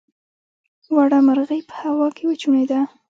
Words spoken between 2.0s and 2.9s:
کې وچوڼېده.